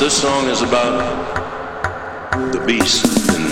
this 0.00 0.20
song 0.20 0.48
is 0.48 0.60
about 0.60 1.32
the 2.52 2.64
beast 2.66 3.43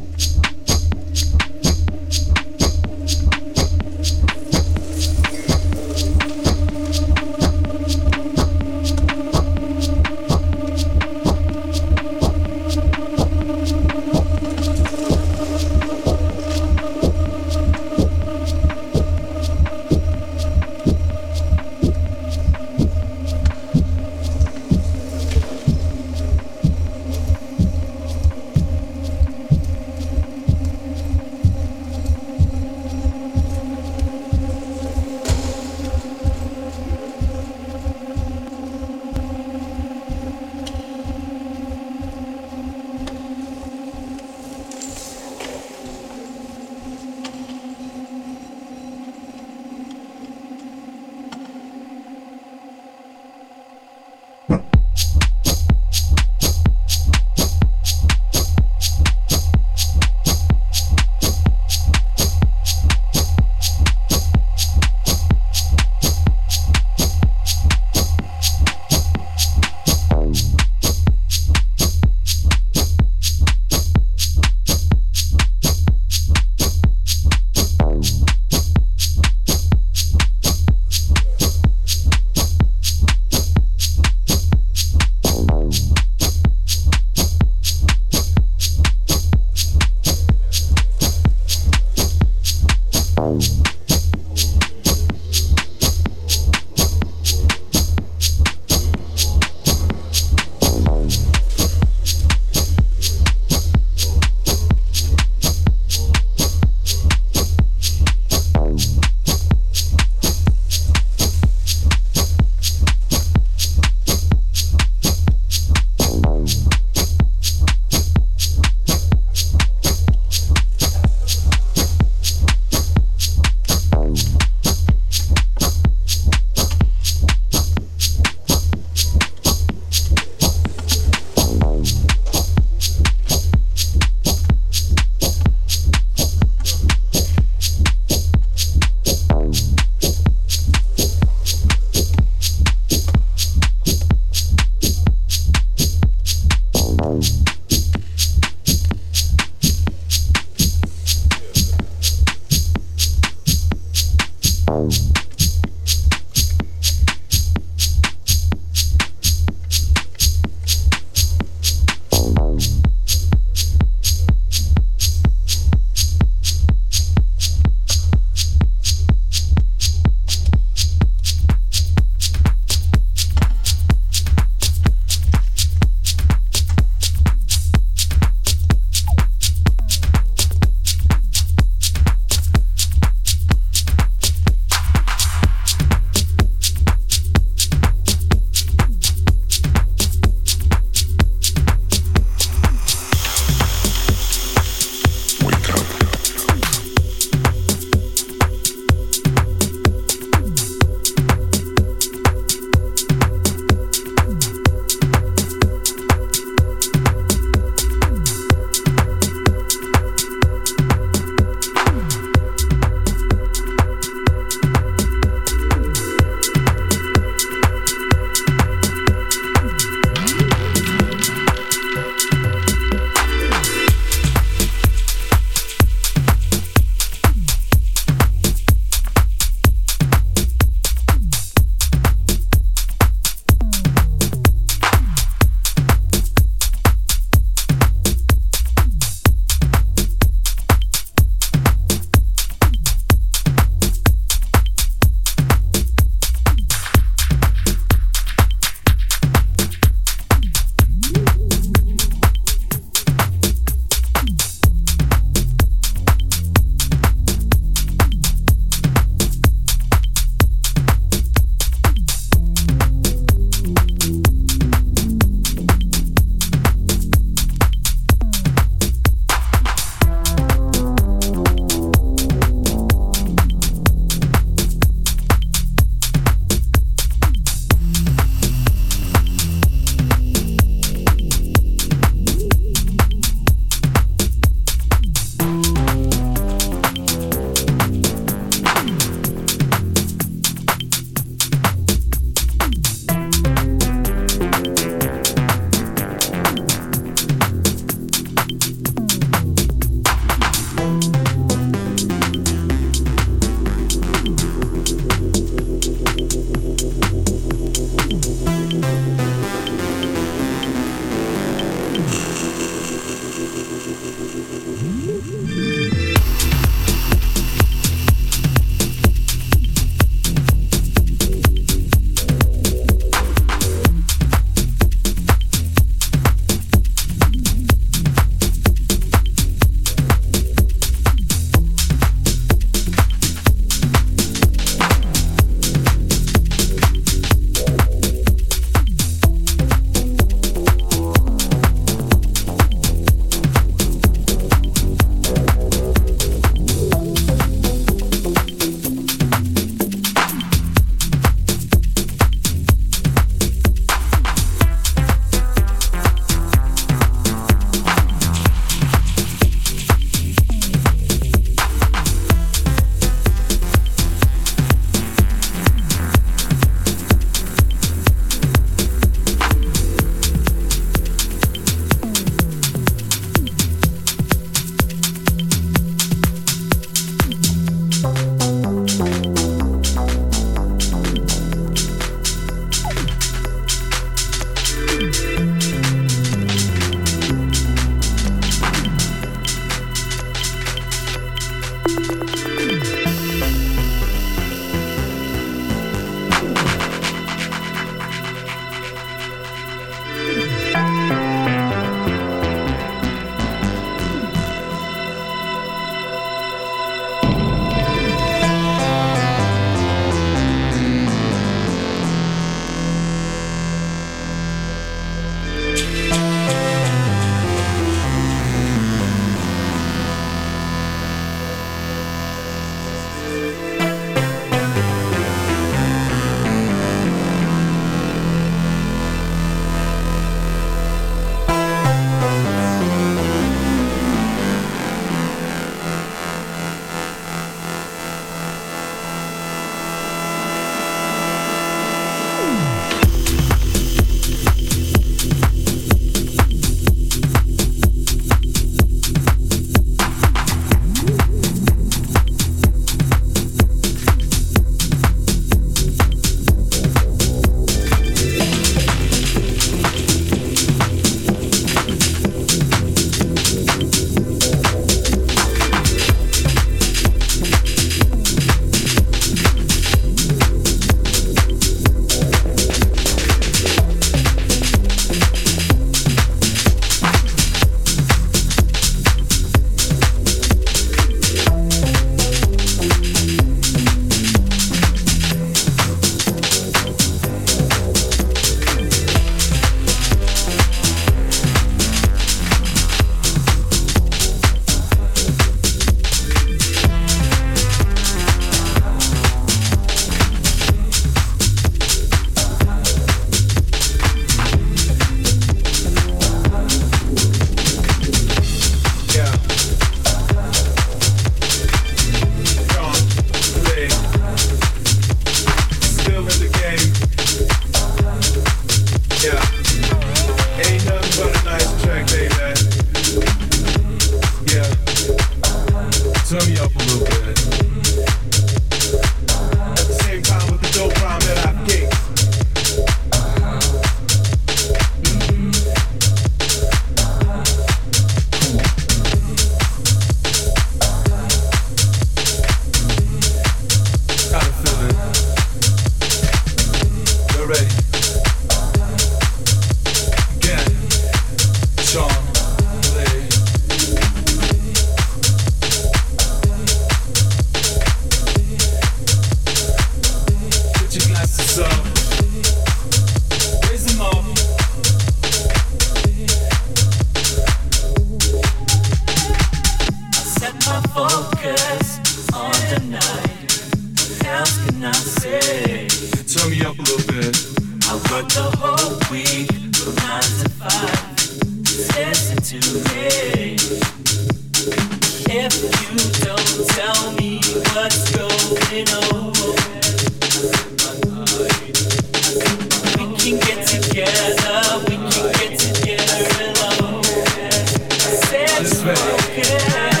yeah. 599.37 600.00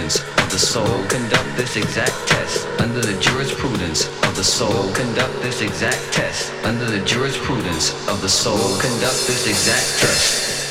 jurisprudence 0.00 0.20
of 0.42 0.50
the 0.50 0.58
soul. 0.58 1.08
Conduct 1.08 1.56
this 1.56 1.76
exact 1.76 2.28
test 2.28 2.66
under 2.80 3.00
the 3.00 3.18
jurisprudence 3.20 4.06
of 4.24 4.34
the 4.36 4.44
soul. 4.44 4.92
Conduct 4.94 5.42
this 5.42 5.60
exact 5.60 6.12
test 6.12 6.52
under 6.64 6.86
the 6.86 7.04
jurisprudence 7.04 7.92
of 8.08 8.20
the 8.22 8.28
soul. 8.28 8.58
Conduct 8.80 9.26
this 9.26 9.46
exact 9.46 10.00
test. 10.00 10.69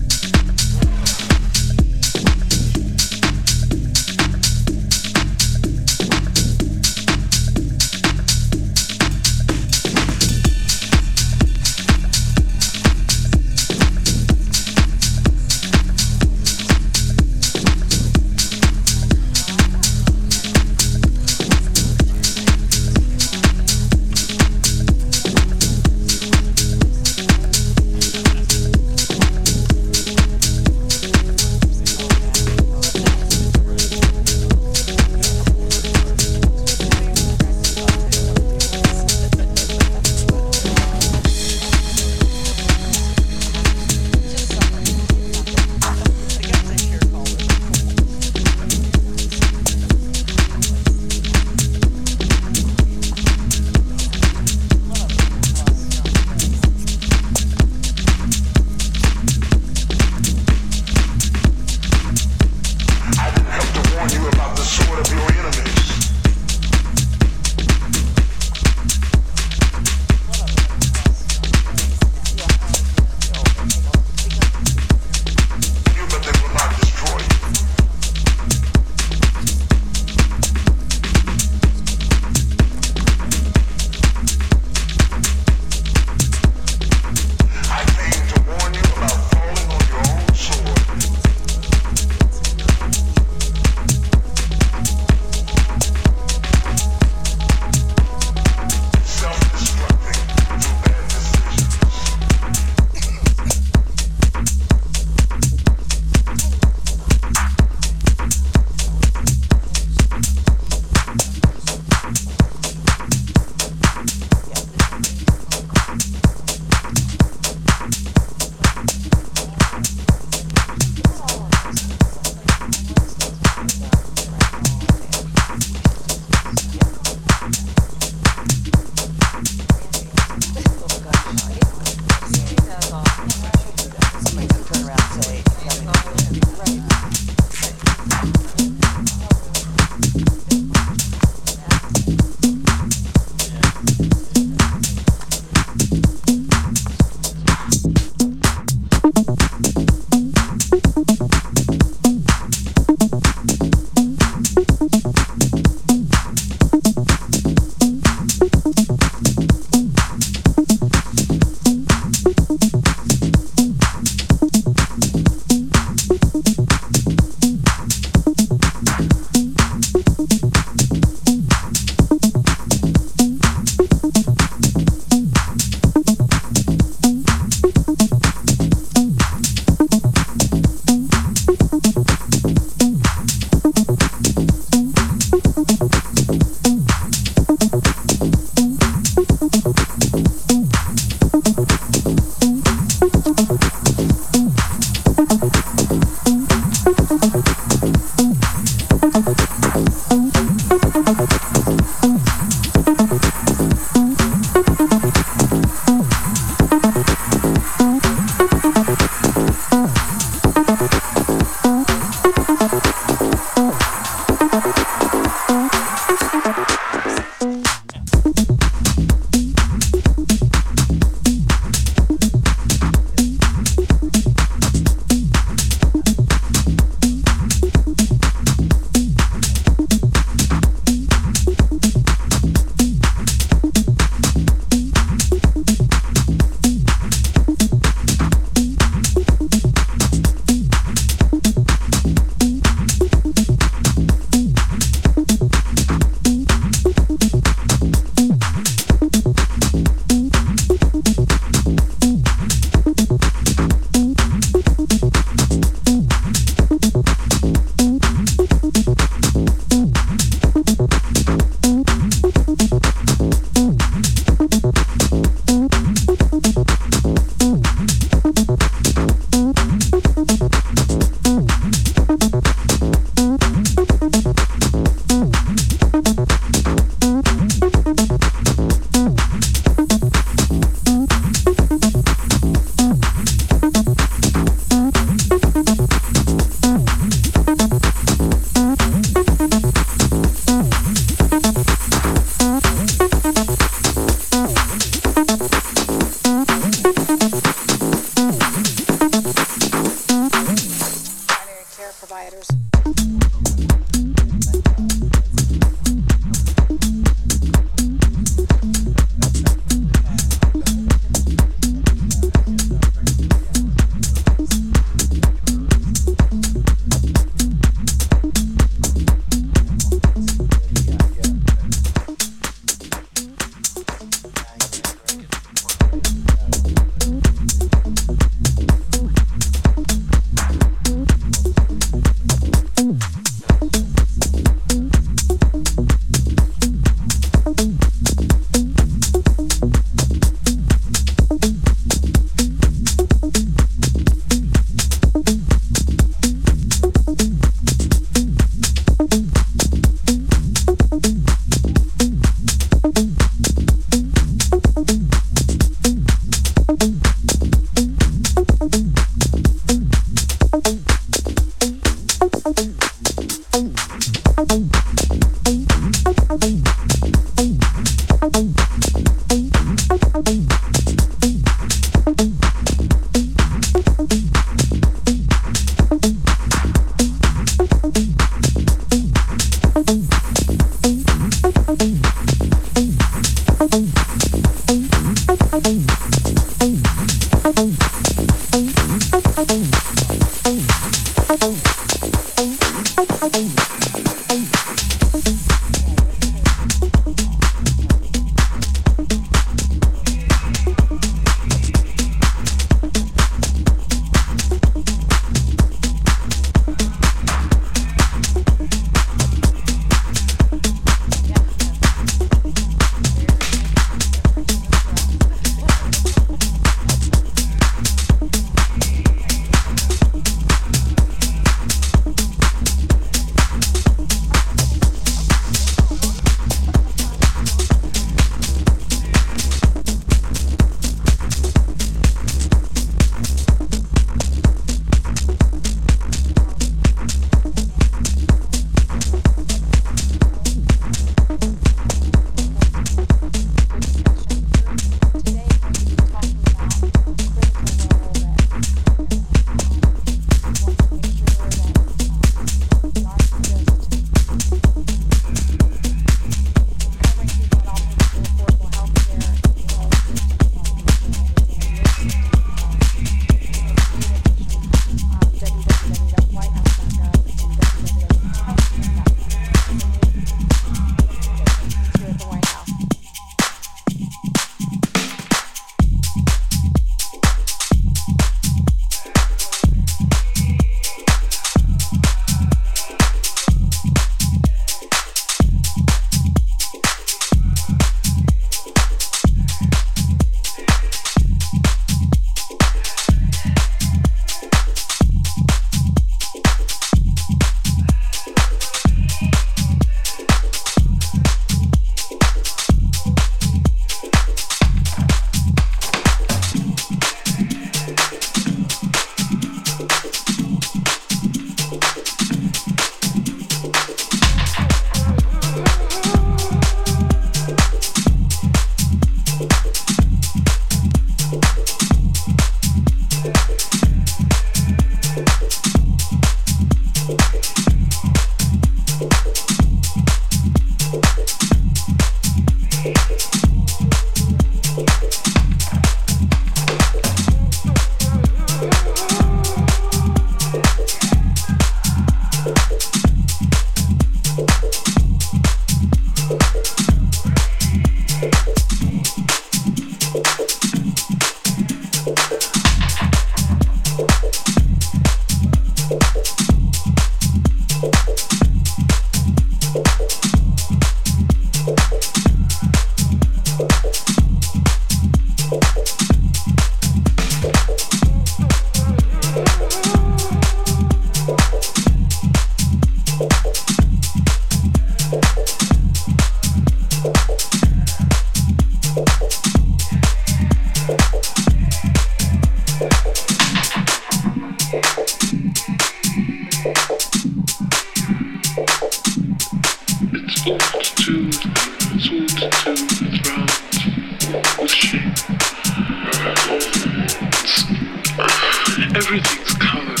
Everything's 599.16 599.54
colored. 599.54 600.00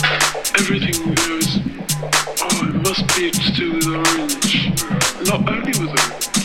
Everything 0.58 1.14
goes, 1.14 1.58
oh, 2.42 2.68
it 2.68 2.74
must 2.82 3.16
be 3.16 3.30
to 3.30 3.52
do 3.52 3.72
with 3.72 3.86
orange. 3.86 4.68
Not 5.26 5.50
only 5.50 5.72
with 5.80 5.88
orange. 5.88 6.35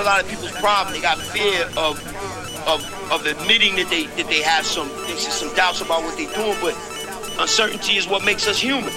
A 0.00 0.02
lot 0.02 0.22
of 0.22 0.28
people's 0.28 0.52
problem. 0.52 0.94
They 0.94 1.00
got 1.02 1.18
fear 1.18 1.64
of 1.76 2.00
of 2.66 2.80
of 3.12 3.26
admitting 3.26 3.76
that 3.76 3.90
they 3.90 4.04
that 4.16 4.28
they 4.28 4.40
have 4.40 4.64
some 4.64 4.88
some 5.16 5.54
doubts 5.54 5.80
about 5.82 6.02
what 6.02 6.16
they're 6.16 6.32
doing, 6.32 6.56
but 6.60 6.74
uncertainty 7.38 7.96
is 7.96 8.08
what 8.08 8.24
makes 8.24 8.48
us 8.48 8.58
human. 8.58 8.92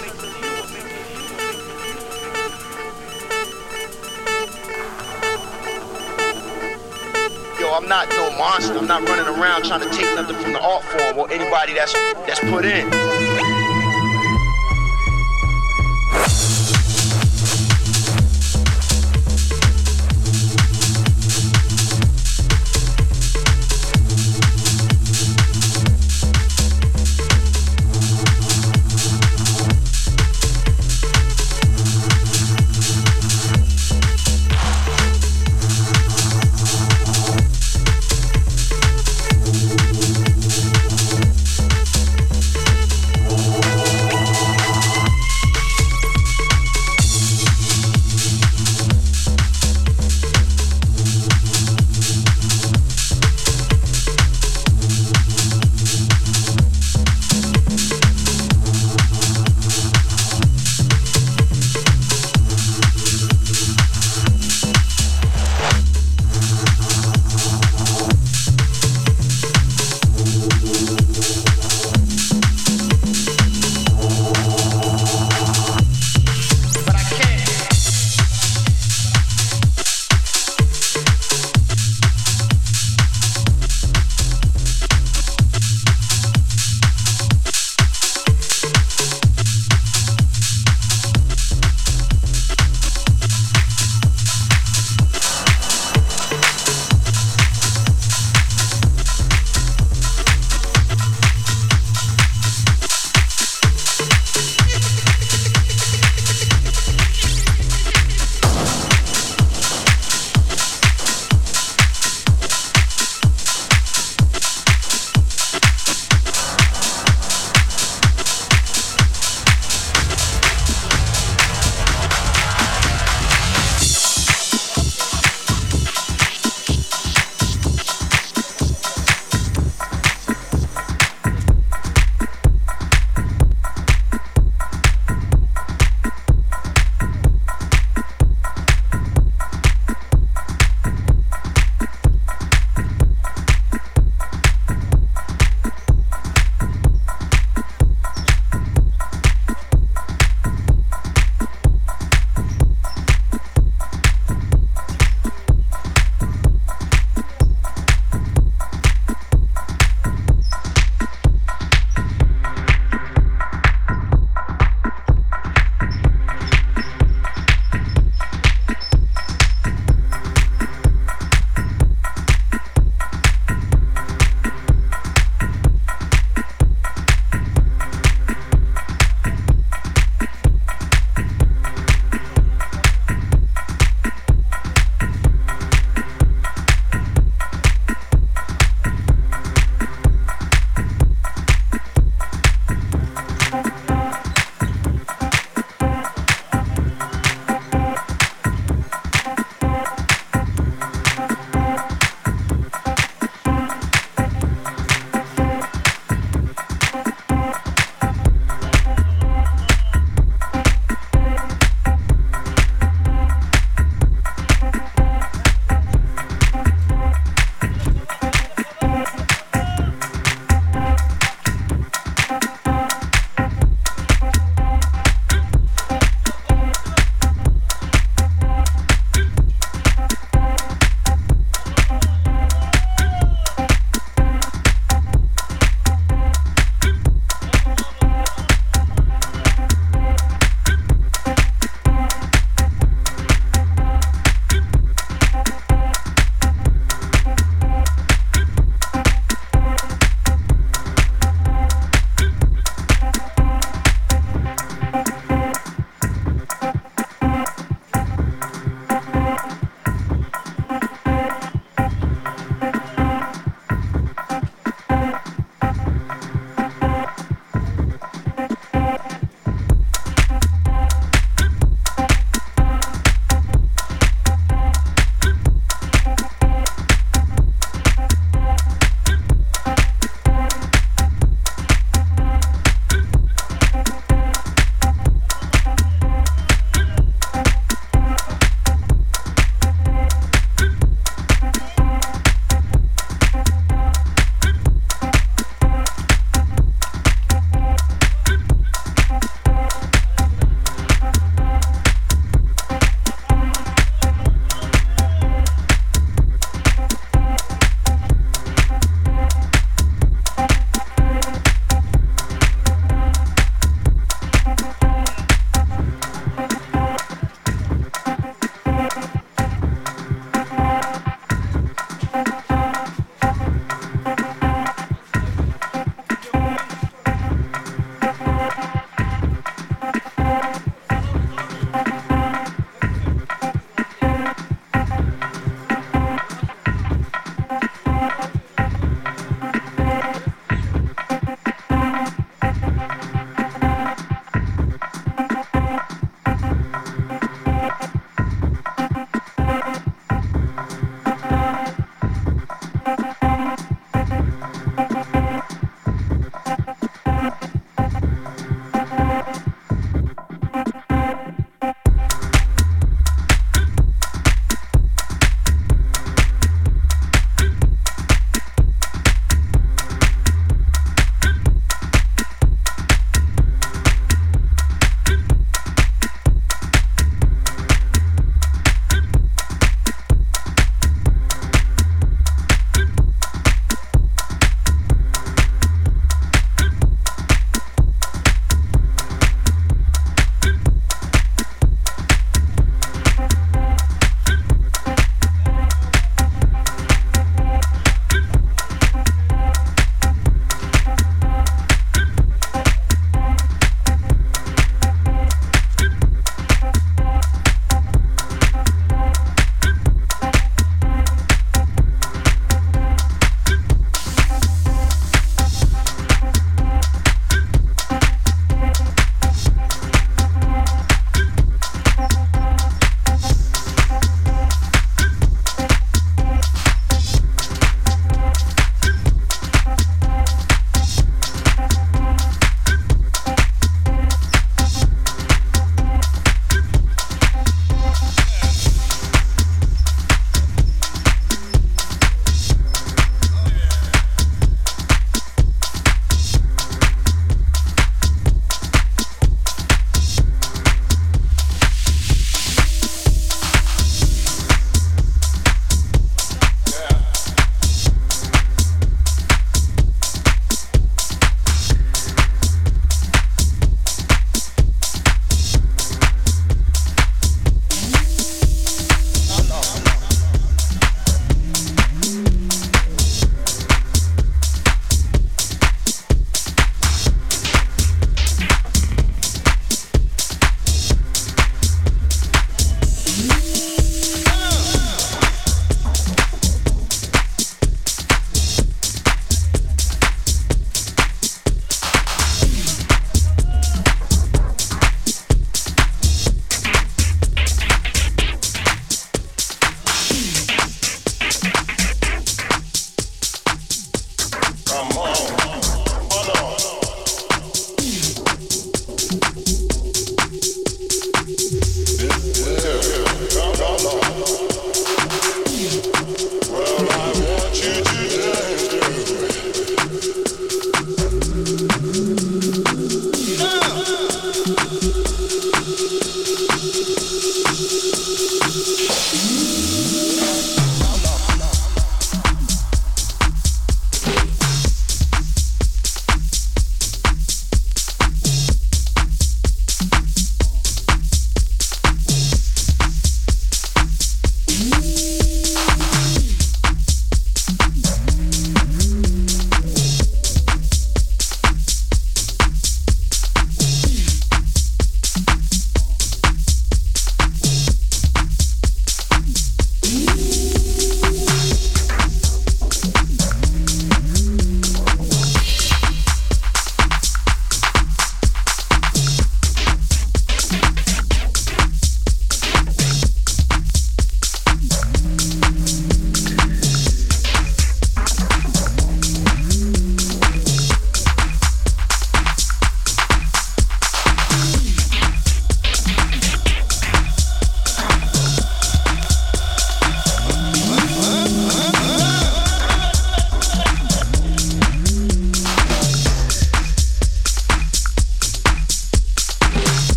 Yo, 7.60 7.72
I'm 7.72 7.88
not 7.88 8.08
no 8.10 8.30
monster. 8.38 8.78
I'm 8.78 8.86
not 8.86 9.06
running 9.06 9.26
around 9.26 9.64
trying 9.64 9.80
to 9.80 9.90
take 9.90 10.14
nothing 10.16 10.36
from 10.36 10.52
the 10.52 10.60
art 10.60 10.82
form 10.84 11.18
or 11.18 11.30
anybody 11.30 11.74
that's 11.74 11.92
that's 12.26 12.40
put 12.40 12.64
in. 12.64 13.03